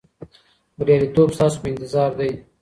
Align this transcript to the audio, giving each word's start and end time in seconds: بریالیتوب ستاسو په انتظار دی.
بریالیتوب 0.77 1.29
ستاسو 1.35 1.57
په 1.61 1.67
انتظار 1.71 2.11
دی. 2.19 2.31